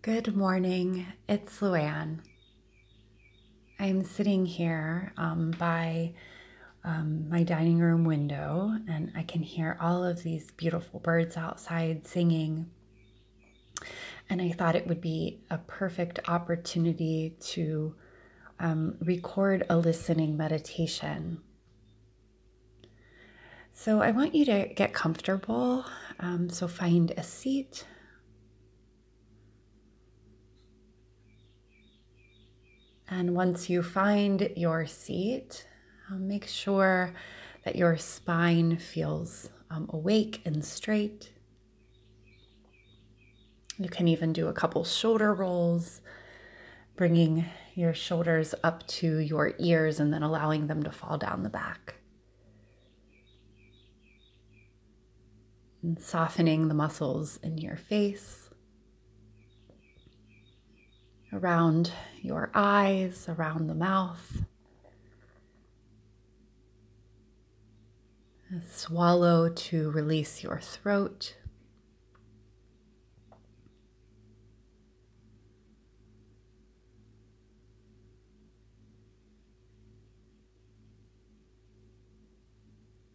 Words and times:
Good 0.00 0.36
morning. 0.36 1.06
It's 1.28 1.58
Luann. 1.58 2.20
I'm 3.80 4.04
sitting 4.04 4.46
here 4.46 5.12
um, 5.16 5.50
by 5.50 6.14
um, 6.84 7.28
my 7.28 7.42
dining 7.42 7.80
room 7.80 8.04
window 8.04 8.76
and 8.88 9.10
I 9.16 9.24
can 9.24 9.42
hear 9.42 9.76
all 9.80 10.04
of 10.04 10.22
these 10.22 10.52
beautiful 10.52 11.00
birds 11.00 11.36
outside 11.36 12.06
singing. 12.06 12.70
And 14.30 14.40
I 14.40 14.52
thought 14.52 14.76
it 14.76 14.86
would 14.86 15.00
be 15.00 15.40
a 15.50 15.58
perfect 15.58 16.20
opportunity 16.28 17.36
to 17.40 17.96
um, 18.60 18.98
record 19.00 19.66
a 19.68 19.76
listening 19.76 20.36
meditation. 20.36 21.40
So 23.72 24.00
I 24.00 24.12
want 24.12 24.32
you 24.36 24.44
to 24.44 24.68
get 24.68 24.92
comfortable. 24.92 25.84
Um, 26.20 26.50
so 26.50 26.68
find 26.68 27.10
a 27.16 27.24
seat 27.24 27.84
And 33.10 33.34
once 33.34 33.70
you 33.70 33.82
find 33.82 34.50
your 34.54 34.86
seat, 34.86 35.66
um, 36.10 36.28
make 36.28 36.46
sure 36.46 37.14
that 37.64 37.76
your 37.76 37.96
spine 37.96 38.76
feels 38.76 39.48
um, 39.70 39.88
awake 39.92 40.42
and 40.44 40.64
straight. 40.64 41.32
You 43.78 43.88
can 43.88 44.08
even 44.08 44.32
do 44.32 44.48
a 44.48 44.52
couple 44.52 44.84
shoulder 44.84 45.32
rolls, 45.32 46.02
bringing 46.96 47.46
your 47.74 47.94
shoulders 47.94 48.54
up 48.62 48.86
to 48.88 49.18
your 49.18 49.54
ears 49.58 50.00
and 50.00 50.12
then 50.12 50.22
allowing 50.22 50.66
them 50.66 50.82
to 50.82 50.90
fall 50.90 51.16
down 51.16 51.44
the 51.44 51.48
back. 51.48 51.94
And 55.82 55.98
softening 55.98 56.68
the 56.68 56.74
muscles 56.74 57.38
in 57.42 57.56
your 57.56 57.76
face 57.76 58.47
around 61.32 61.92
your 62.22 62.50
eyes, 62.54 63.28
around 63.28 63.66
the 63.66 63.74
mouth. 63.74 64.42
Swallow 68.66 69.50
to 69.50 69.90
release 69.90 70.42
your 70.42 70.58
throat. 70.58 71.36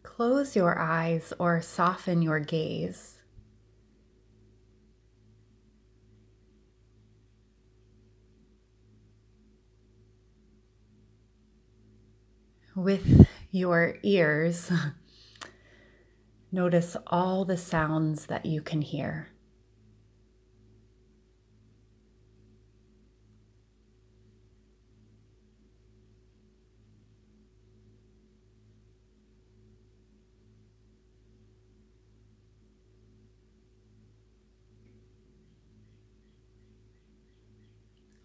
Close 0.04 0.54
your 0.54 0.78
eyes 0.78 1.32
or 1.40 1.60
soften 1.60 2.22
your 2.22 2.38
gaze. 2.38 3.18
With 12.74 13.28
your 13.50 13.96
ears, 14.02 14.70
notice 16.52 16.96
all 17.06 17.44
the 17.44 17.56
sounds 17.56 18.26
that 18.26 18.46
you 18.46 18.60
can 18.62 18.82
hear. 18.82 19.28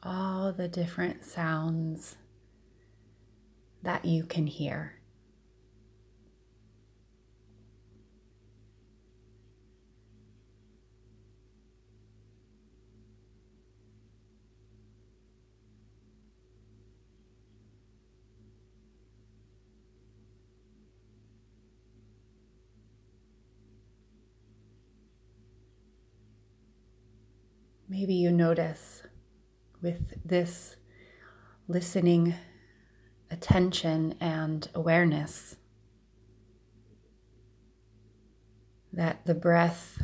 All 0.01 0.53
the 0.53 0.67
different 0.67 1.25
sounds 1.25 2.15
that 3.83 4.05
you 4.05 4.23
can 4.23 4.47
hear. 4.47 4.99
Maybe 27.91 28.13
you 28.13 28.31
notice 28.31 29.01
with 29.81 30.13
this 30.23 30.75
listening 31.67 32.35
attention 33.31 34.15
and 34.19 34.67
awareness. 34.73 35.55
That 38.91 39.25
the 39.25 39.35
breath 39.35 40.01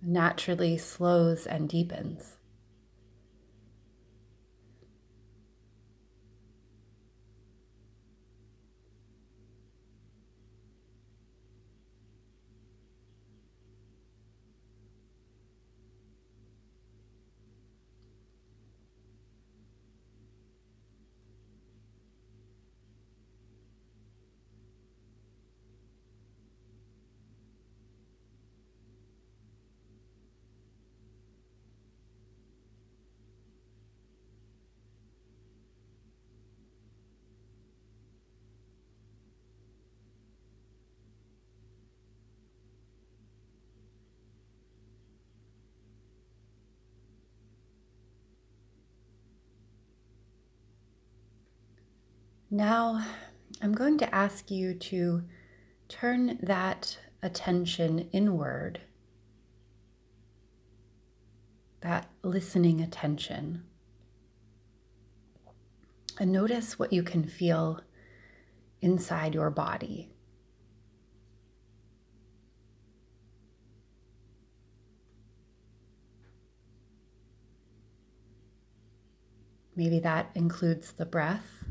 naturally 0.00 0.78
slows 0.78 1.46
and 1.46 1.68
deepens. 1.68 2.36
Now, 52.54 53.02
I'm 53.62 53.72
going 53.72 53.96
to 53.96 54.14
ask 54.14 54.50
you 54.50 54.74
to 54.74 55.22
turn 55.88 56.38
that 56.42 56.98
attention 57.22 58.10
inward, 58.12 58.82
that 61.80 62.10
listening 62.22 62.82
attention, 62.82 63.64
and 66.20 66.30
notice 66.30 66.78
what 66.78 66.92
you 66.92 67.02
can 67.02 67.24
feel 67.24 67.80
inside 68.82 69.32
your 69.32 69.48
body. 69.48 70.10
Maybe 79.74 80.00
that 80.00 80.28
includes 80.34 80.92
the 80.92 81.06
breath. 81.06 81.61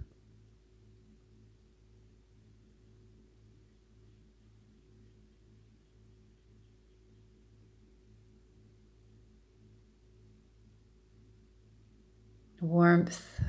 Warmth 12.61 13.41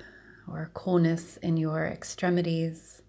or 0.49 0.71
coolness 0.75 1.37
in 1.37 1.57
your 1.57 1.87
extremities. 1.87 3.03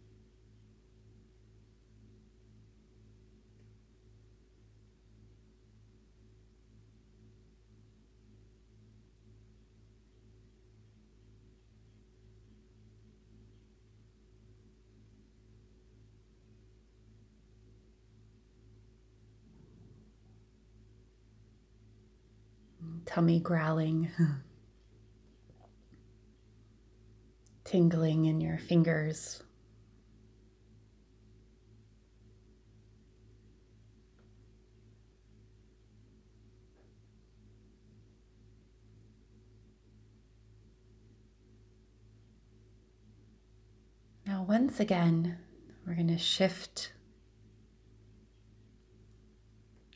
tummy 23.05 23.39
growling. 23.39 24.09
tingling 27.73 28.25
in 28.25 28.39
your 28.39 28.59
fingers. 28.59 29.41
Now, 44.27 44.43
once 44.47 44.79
again, 44.79 45.39
we're 45.87 45.95
going 45.95 46.09
to 46.09 46.17
shift 46.19 46.91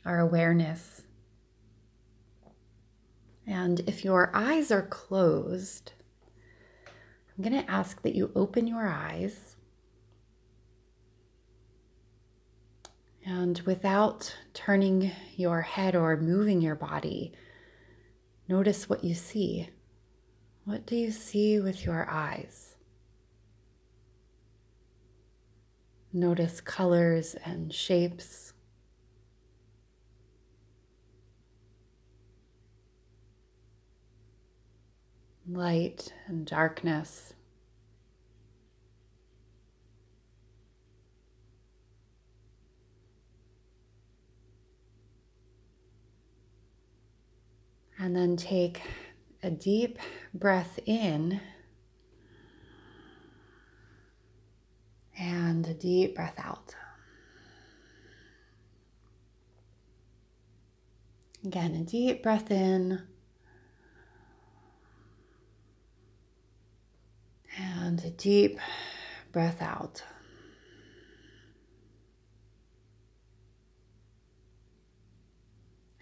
our 0.04 0.18
awareness. 0.18 1.02
And 3.46 3.78
if 3.86 4.04
your 4.04 4.32
eyes 4.34 4.72
are 4.72 4.82
closed, 4.82 5.92
I'm 7.38 7.44
going 7.44 7.62
to 7.64 7.70
ask 7.70 8.02
that 8.02 8.16
you 8.16 8.32
open 8.34 8.66
your 8.66 8.88
eyes. 8.88 9.54
And 13.24 13.60
without 13.60 14.34
turning 14.54 15.12
your 15.36 15.60
head 15.60 15.94
or 15.94 16.16
moving 16.16 16.60
your 16.60 16.74
body, 16.74 17.32
notice 18.48 18.88
what 18.88 19.04
you 19.04 19.14
see. 19.14 19.70
What 20.64 20.84
do 20.84 20.96
you 20.96 21.12
see 21.12 21.60
with 21.60 21.84
your 21.84 22.10
eyes? 22.10 22.74
Notice 26.12 26.60
colors 26.60 27.36
and 27.44 27.72
shapes. 27.72 28.52
Light 35.50 36.12
and 36.26 36.46
darkness. 36.46 37.32
And 47.98 48.14
then 48.14 48.36
take 48.36 48.82
a 49.42 49.50
deep 49.50 49.98
breath 50.34 50.78
in 50.84 51.40
and 55.18 55.66
a 55.66 55.74
deep 55.74 56.14
breath 56.14 56.38
out. 56.38 56.74
Again, 61.44 61.74
a 61.74 61.84
deep 61.84 62.22
breath 62.22 62.50
in 62.50 63.02
and 67.58 67.98
a 68.00 68.06
deep 68.18 68.58
breath 69.32 69.62
out. 69.62 70.02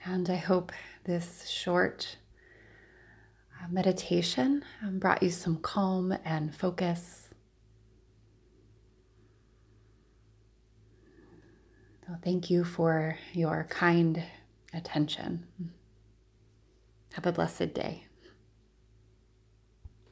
And 0.04 0.28
I 0.30 0.36
hope 0.36 0.72
this 1.04 1.48
short 1.48 2.16
uh, 3.60 3.66
meditation 3.70 4.64
um, 4.82 4.98
brought 4.98 5.22
you 5.22 5.30
some 5.30 5.56
calm 5.56 6.16
and 6.24 6.54
focus. 6.54 7.28
So, 12.06 12.14
thank 12.22 12.50
you 12.50 12.62
for 12.62 13.18
your 13.32 13.66
kind 13.68 14.22
attention. 14.72 15.44
Have 17.14 17.26
a 17.26 17.32
blessed 17.32 17.74
day. 17.74 18.05